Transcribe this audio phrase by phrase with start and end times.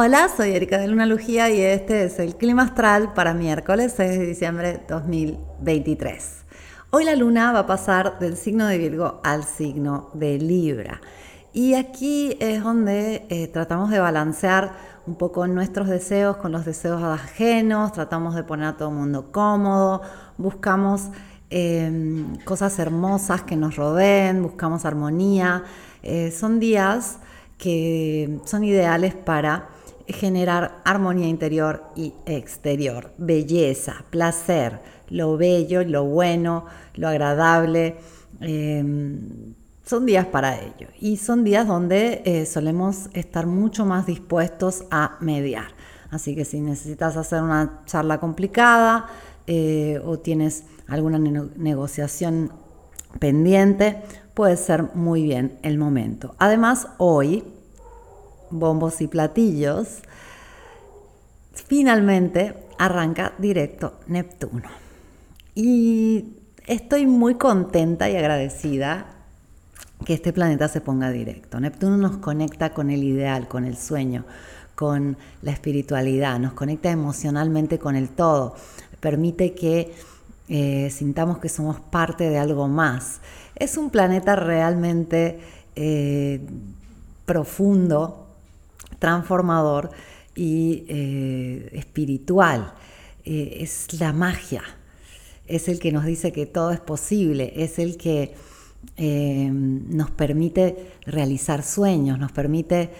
[0.00, 4.10] Hola, soy Erika de Luna Lugía y este es el clima astral para miércoles 6
[4.20, 6.44] de diciembre 2023.
[6.90, 11.00] Hoy la luna va a pasar del signo de Virgo al signo de Libra.
[11.52, 14.70] Y aquí es donde eh, tratamos de balancear
[15.04, 19.32] un poco nuestros deseos con los deseos ajenos, tratamos de poner a todo el mundo
[19.32, 20.02] cómodo,
[20.36, 21.08] buscamos
[21.50, 25.64] em, cosas hermosas que nos rodeen, buscamos armonía.
[26.04, 27.18] Eh, son días
[27.58, 29.70] que son ideales para
[30.08, 37.96] generar armonía interior y exterior, belleza, placer, lo bello, lo bueno, lo agradable.
[38.40, 39.54] Em,
[39.84, 45.16] son días para ello y son días donde eh, solemos estar mucho más dispuestos a
[45.20, 45.68] mediar.
[46.10, 49.06] Así que si necesitas hacer una charla complicada
[49.46, 52.52] eh, o tienes alguna negociación
[53.18, 54.02] pendiente,
[54.34, 56.34] puede ser muy bien el momento.
[56.38, 57.44] Además, hoy
[58.50, 59.98] bombos y platillos,
[61.52, 64.68] finalmente arranca directo Neptuno.
[65.54, 69.06] Y estoy muy contenta y agradecida
[70.04, 71.58] que este planeta se ponga directo.
[71.58, 74.24] Neptuno nos conecta con el ideal, con el sueño,
[74.74, 78.54] con la espiritualidad, nos conecta emocionalmente con el todo,
[79.00, 79.92] permite que
[80.48, 83.20] eh, sintamos que somos parte de algo más.
[83.56, 85.40] Es un planeta realmente
[85.74, 86.40] eh,
[87.26, 88.27] profundo,
[88.98, 89.90] transformador
[90.34, 92.74] y eh, espiritual.
[93.24, 94.62] Eh, es la magia,
[95.46, 98.34] es el que nos dice que todo es posible, es el que
[98.96, 102.90] eh, nos permite realizar sueños, nos permite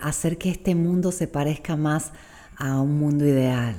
[0.00, 2.12] hacer que este mundo se parezca más
[2.56, 3.74] a un mundo ideal.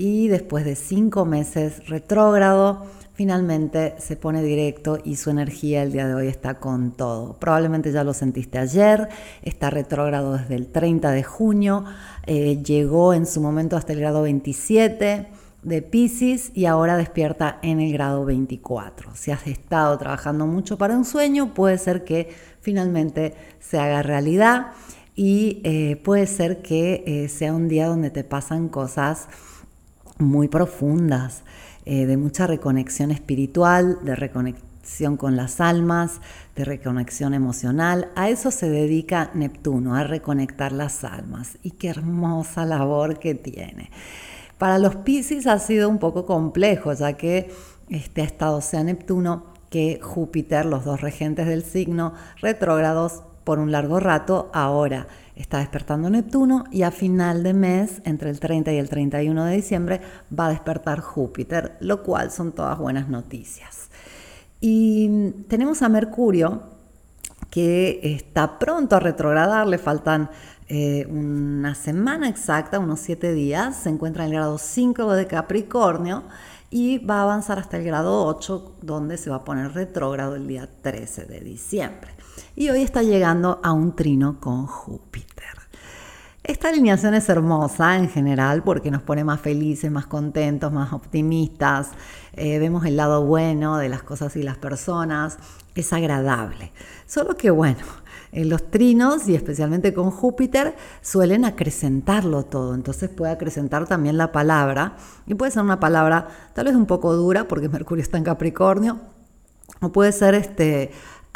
[0.00, 6.06] Y después de cinco meses retrógrado, finalmente se pone directo y su energía el día
[6.06, 7.36] de hoy está con todo.
[7.40, 9.08] Probablemente ya lo sentiste ayer,
[9.42, 11.84] está retrógrado desde el 30 de junio,
[12.26, 15.26] eh, llegó en su momento hasta el grado 27
[15.64, 19.16] de Pisces y ahora despierta en el grado 24.
[19.16, 24.68] Si has estado trabajando mucho para un sueño, puede ser que finalmente se haga realidad
[25.16, 29.26] y eh, puede ser que eh, sea un día donde te pasan cosas
[30.18, 31.42] muy profundas.
[31.90, 36.20] Eh, de mucha reconexión espiritual, de reconexión con las almas,
[36.54, 38.10] de reconexión emocional.
[38.14, 41.56] A eso se dedica Neptuno, a reconectar las almas.
[41.62, 43.90] Y qué hermosa labor que tiene.
[44.58, 47.50] Para los Pisces ha sido un poco complejo, ya que
[47.88, 52.12] este ha estado sea Neptuno que Júpiter, los dos regentes del signo,
[52.42, 55.06] retrógrados por un largo rato, ahora
[55.38, 59.56] está despertando Neptuno y a final de mes, entre el 30 y el 31 de
[59.56, 60.00] diciembre,
[60.36, 63.88] va a despertar Júpiter, lo cual son todas buenas noticias.
[64.60, 66.62] Y tenemos a Mercurio,
[67.50, 70.28] que está pronto a retrogradar, le faltan
[70.68, 76.24] eh, una semana exacta, unos siete días, se encuentra en el grado 5 de Capricornio
[76.70, 80.46] y va a avanzar hasta el grado 8, donde se va a poner retrógrado el
[80.46, 82.17] día 13 de diciembre.
[82.56, 85.28] Y hoy está llegando a un trino con Júpiter.
[86.48, 91.90] Esta alineación es hermosa en general porque nos pone más felices, más contentos, más optimistas.
[92.32, 95.36] Eh, vemos el lado bueno de las cosas y las personas.
[95.74, 96.72] Es agradable.
[97.06, 97.80] Solo que bueno,
[98.32, 102.74] en los trinos y especialmente con Júpiter suelen acrecentarlo todo.
[102.74, 104.96] Entonces puede acrecentar también la palabra.
[105.26, 108.98] Y puede ser una palabra tal vez un poco dura porque Mercurio está en Capricornio.
[109.82, 110.92] O puede ser este,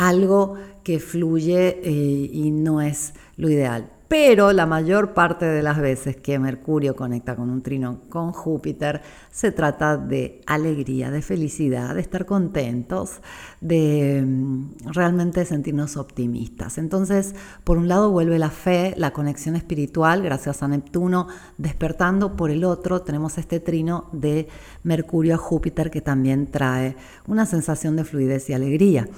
[0.08, 5.80] algo que fluye eh, y no es lo ideal pero la mayor parte de las
[5.80, 11.94] veces que Mercurio conecta con un trino con Júpiter, se trata de alegría, de felicidad,
[11.94, 13.22] de estar contentos,
[13.62, 16.76] de mm, realmente sentirnos optimistas.
[16.76, 17.34] Entonces,
[17.64, 22.36] por un lado vuelve la fe, la conexión espiritual, gracias a Neptuno, despertando.
[22.36, 24.46] Por el otro, tenemos este trino de
[24.82, 26.96] Mercurio a Júpiter que también trae
[27.26, 29.08] una sensación de fluidez y alegría.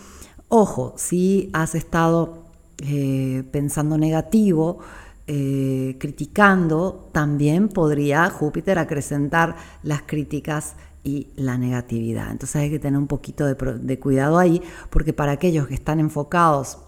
[0.56, 2.44] Ojo, si has estado
[2.78, 4.78] eh, pensando negativo,
[5.26, 12.30] eh, criticando, también podría Júpiter acrecentar las críticas y la negatividad.
[12.30, 15.98] Entonces hay que tener un poquito de, de cuidado ahí, porque para aquellos que están
[15.98, 16.78] enfocados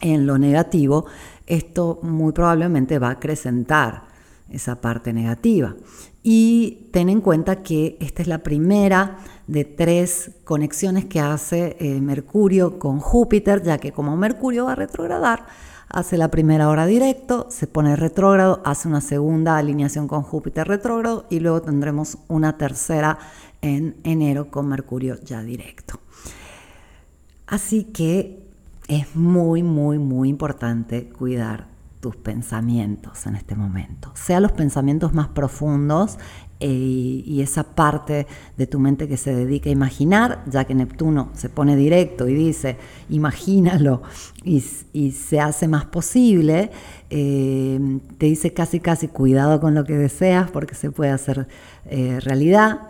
[0.00, 1.04] en lo negativo,
[1.46, 4.04] esto muy probablemente va a acrecentar
[4.48, 5.76] esa parte negativa.
[6.22, 12.00] Y ten en cuenta que esta es la primera de tres conexiones que hace eh,
[12.00, 15.46] Mercurio con Júpiter, ya que como Mercurio va a retrogradar,
[15.88, 21.26] hace la primera hora directo, se pone retrógrado, hace una segunda alineación con Júpiter retrógrado
[21.30, 23.18] y luego tendremos una tercera
[23.62, 26.00] en enero con Mercurio ya directo.
[27.46, 28.42] Así que
[28.88, 31.66] es muy, muy, muy importante cuidar
[32.00, 36.18] tus pensamientos en este momento, sea los pensamientos más profundos
[36.58, 38.26] eh, y esa parte
[38.56, 42.34] de tu mente que se dedica a imaginar, ya que Neptuno se pone directo y
[42.34, 42.76] dice,
[43.10, 44.02] imagínalo
[44.42, 46.70] y, se hace más posible,
[47.10, 51.46] eh, te dice casi casi cuidado con lo que deseas porque se puede hacer
[51.86, 52.88] eh, realidad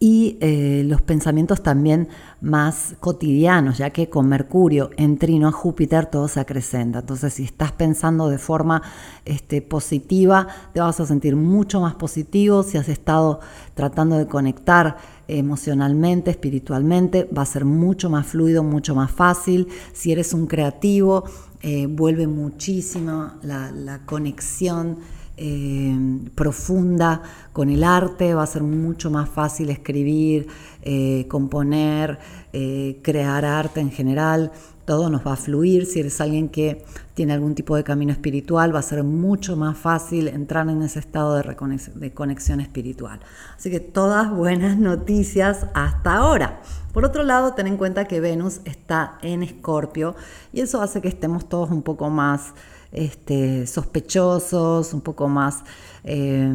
[0.00, 2.08] y eh, los pensamientos también
[2.40, 7.00] más cotidianos, ya que con Mercurio en trino a Júpiter todo se acrecenta.
[7.00, 8.80] Entonces, si estás pensando de forma
[9.24, 12.62] este, positiva, te vas a sentir mucho más positivo.
[12.62, 13.40] Si has estado
[13.74, 19.66] tratando de conectar emocionalmente, espiritualmente, va a ser mucho más fluido, mucho más fácil.
[19.92, 21.24] Si eres un creativo,
[21.60, 24.98] eh, vuelve muchísimo la, conexión
[25.36, 25.96] eh,
[26.36, 27.22] profunda
[27.58, 30.46] con el arte, va a ser mucho más fácil escribir,
[30.82, 32.20] eh, componer,
[32.52, 34.52] eh, crear arte en general,
[34.84, 35.84] todo nos va a fluir.
[35.84, 36.84] Si eres alguien que
[37.14, 41.00] tiene algún tipo de camino espiritual, va a ser mucho más fácil entrar en ese
[41.00, 43.18] estado de, conexión espiritual.
[43.56, 46.60] Así que todas buenas noticias hasta ahora.
[46.92, 50.14] Por otro lado, ten en cuenta que Venus está en Escorpio
[50.52, 52.54] y eso hace que estemos todos un poco más
[52.92, 55.62] este, sospechosos, un poco más
[56.04, 56.50] eh,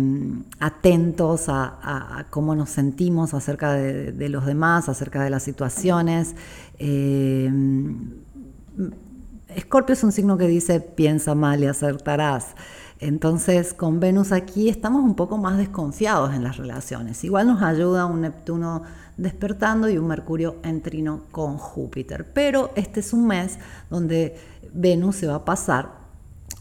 [0.60, 0.93] atentos
[1.48, 6.36] a, cómo nos sentimos acerca de, los demás, acerca de las situaciones.
[6.80, 7.52] Eh,
[9.56, 12.56] Escorpio es un signo que dice piensa mal y acertarás.
[13.00, 17.24] Entonces, con Venus aquí estamos un poco más desconfiados en las relaciones.
[17.24, 18.84] Igual nos ayuda un Neptuno
[19.18, 22.32] despertando y un Mercurio en trino con Júpiter.
[22.34, 24.38] Pero este es un mes donde
[24.74, 26.04] Venus se va a pasar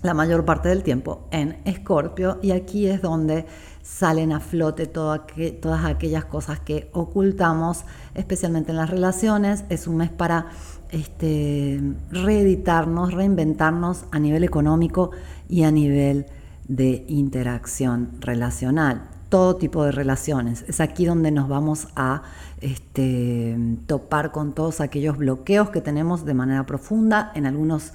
[0.03, 3.47] la mayor parte del tiempo en Escorpio y aquí es donde
[3.83, 7.85] salen a flote todas aquellas cosas que ocultamos,
[8.15, 9.65] especialmente en las relaciones.
[9.69, 10.47] Es un mes para
[10.91, 11.81] este,
[12.11, 15.11] reeditarnos, reinventarnos a nivel económico
[15.49, 16.27] y a nivel
[16.69, 19.09] de interacción relacional.
[19.29, 20.65] Todo tipo de relaciones.
[20.69, 22.23] Es aquí donde nos vamos a
[22.61, 23.57] este,
[23.87, 27.93] topar con todos aquellos bloqueos que tenemos de manera profunda en algunos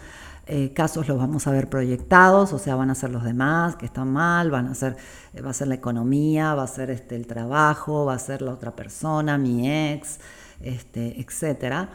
[0.49, 3.85] eh, casos los vamos a ver proyectados, o sea, van a ser los demás que
[3.85, 4.95] están mal, van a ser,
[5.33, 8.41] eh, va a ser la economía, va a ser este, el trabajo, va a ser
[8.41, 10.19] la otra persona, mi ex,
[10.61, 11.89] este, etc.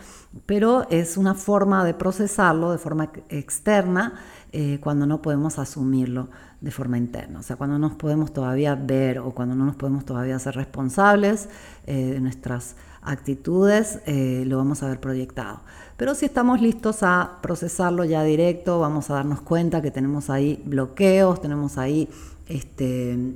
[0.44, 4.20] Pero es una forma de procesarlo de forma externa
[4.52, 6.28] eh, cuando no podemos asumirlo
[6.60, 7.40] de forma interna.
[7.40, 10.56] O sea, cuando no nos podemos todavía ver o cuando no nos podemos todavía ser
[10.56, 11.48] responsables
[11.86, 15.60] de nuestras actitudes, lo vamos a ver proyectado.
[15.96, 20.62] Pero si estamos listos a procesarlo ya directo, vamos a darnos cuenta que tenemos ahí
[20.64, 22.08] bloqueos, tenemos ahí
[22.48, 23.34] este,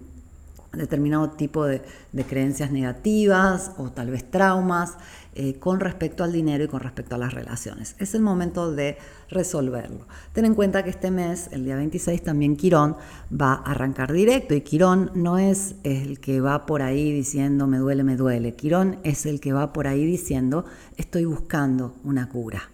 [0.77, 1.83] determinado tipo de,
[2.29, 4.95] creencias negativas o tal vez traumas
[5.35, 7.95] eh, con respecto al dinero y con respecto a las relaciones.
[7.99, 8.97] Es el momento de
[9.29, 10.07] resolverlo.
[10.33, 12.97] Ten en cuenta que este mes, el día 26, también Quirón
[13.31, 17.79] va a arrancar directo y Quirón no es el que va por ahí diciendo me
[17.79, 18.55] duele, me duele.
[18.55, 20.65] Quirón es el que va por ahí diciendo
[20.97, 22.71] estoy buscando una cura.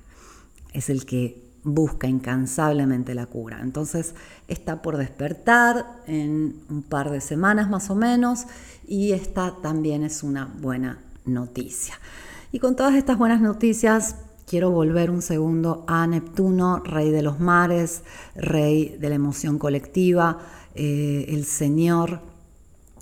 [0.72, 3.61] Es el que busca incansablemente la cura.
[3.62, 4.14] Entonces
[4.49, 8.47] está por despertar en un par de semanas más o menos
[8.87, 11.94] y esta también es una buena noticia.
[12.50, 14.16] Y con todas estas buenas noticias
[14.47, 18.02] quiero volver un segundo a Neptuno, rey de los mares,
[18.35, 20.38] rey de la emoción colectiva,
[20.75, 22.21] eh, el señor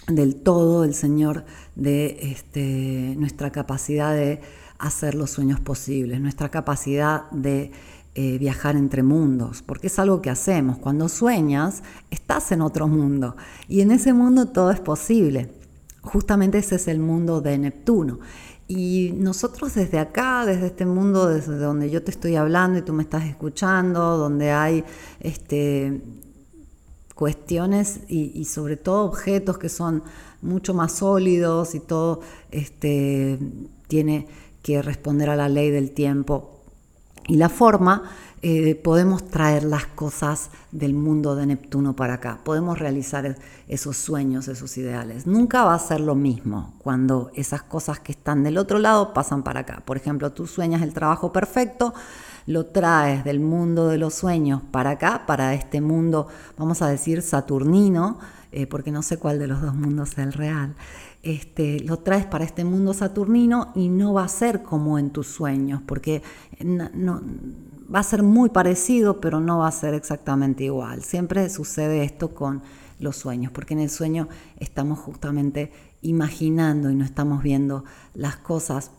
[0.07, 1.45] del todo, el señor
[1.77, 4.41] de este, nuestra capacidad de
[4.79, 7.71] hacer los sueños posibles, nuestra capacidad de
[8.17, 10.79] eh, viajar entre mundos, porque es algo que hacemos.
[10.79, 13.37] Cuando sueñas, estás en otro mundo
[13.69, 15.49] y en ese mundo todo es posible.
[16.03, 18.19] Justamente ese es el mundo de Neptuno.
[18.67, 22.93] Y nosotros desde acá, desde este mundo, desde donde yo te estoy hablando y tú
[22.93, 24.85] me estás escuchando, donde hay
[25.21, 26.03] este,
[27.15, 30.03] cuestiones y, sobre todo objetos que son
[30.43, 33.39] mucho más sólidos y todo este,
[33.89, 34.27] tiene
[34.63, 36.60] que responder a la ley del tiempo
[37.31, 38.03] y la forma,
[38.43, 43.37] eh, podemos traer las cosas del mundo de Neptuno para acá, podemos realizar
[43.69, 45.29] esos sueños, esos ideales.
[45.29, 49.45] Nunca va a ser lo mismo cuando esas cosas que están del otro lado pasan
[49.45, 49.81] para acá.
[49.85, 51.95] Por ejemplo, tú sueñas el trabajo perfecto,
[52.47, 56.27] lo traes del mundo de los sueños para acá, para este mundo,
[56.59, 58.19] vamos a decir, saturnino,
[58.53, 60.75] eh, porque no sé cuál de los dos mundos es el real.
[61.23, 65.27] Este, lo traes para este mundo saturnino y no va a ser como en tus
[65.27, 66.23] sueños, porque
[66.65, 67.21] no
[67.95, 71.03] va a ser muy parecido, pero no va a ser exactamente igual.
[71.03, 72.63] Siempre sucede esto con
[72.99, 74.29] los sueños, porque en el sueño
[74.59, 78.91] estamos justamente imaginando y no estamos viendo las cosas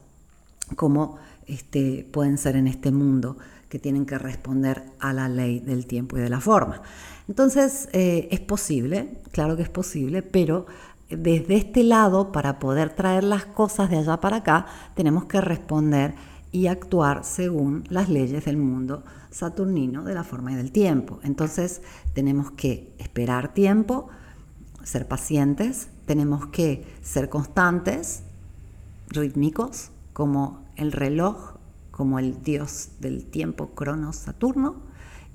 [0.76, 1.18] como
[1.48, 3.38] este, pueden ser en este mundo
[3.72, 6.82] que tienen que responder a la ley del tiempo y de la forma.
[7.30, 10.66] Entonces, eh, es posible, claro que es posible, pero
[11.10, 16.16] desde este lado, para poder traer las cosas de allá para acá, tenemos que responder
[16.52, 21.22] y actuar según las leyes del mundo saturnino de la forma y del tiempo.
[21.24, 21.82] Entonces,
[22.14, 24.10] tenemos que esperar tiempo,
[24.84, 28.24] ser pacientes, tenemos que ser constantes,
[29.08, 31.61] rítmicos, como el reloj,
[32.02, 34.78] como el dios del tiempo Cronos Saturno,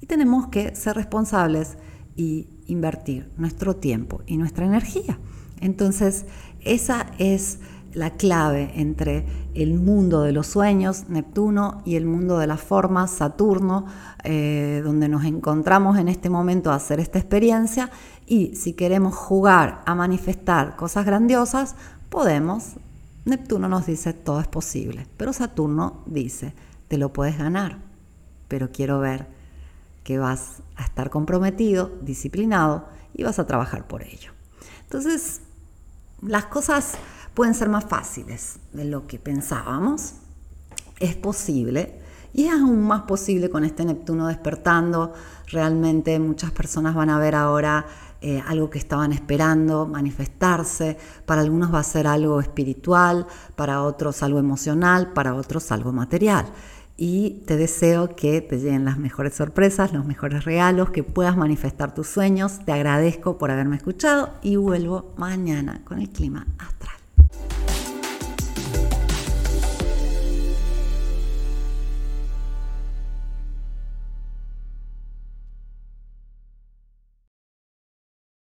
[0.00, 1.78] y tenemos que ser responsables
[2.16, 5.20] y invertir nuestro tiempo y nuestra energía.
[5.60, 6.26] Entonces,
[6.62, 7.60] esa es
[7.94, 13.12] la clave entre el mundo de los sueños, Neptuno, y el mundo de las formas,
[13.12, 13.86] Saturno,
[14.24, 17.90] eh, donde nos encontramos en este momento a hacer esta experiencia.
[18.26, 21.76] Y si queremos jugar a manifestar cosas grandiosas,
[22.08, 22.74] podemos.
[23.26, 26.54] Neptuno nos dice todo es posible, pero Saturno dice
[26.88, 27.78] te lo puedes ganar,
[28.48, 29.26] pero quiero ver
[30.04, 34.30] que vas a estar comprometido, disciplinado y vas a trabajar por ello.
[34.84, 35.40] Entonces,
[36.22, 36.92] las cosas
[37.34, 40.14] pueden ser más fáciles de lo que pensábamos.
[41.00, 42.00] Es posible
[42.32, 45.12] y es aún más posible con este Neptuno despertando.
[45.48, 47.86] Realmente muchas personas van a ver ahora
[48.20, 50.96] eh, algo que estaban esperando manifestarse.
[51.24, 56.46] Para algunos va a ser algo espiritual, para otros algo emocional, para otros algo material
[56.96, 61.94] y te deseo que te lleguen las mejores sorpresas, los mejores regalos, que puedas manifestar
[61.94, 62.60] tus sueños.
[62.64, 66.46] Te agradezco por haberme escuchado y vuelvo mañana con el clima.
[66.58, 67.05] Hasta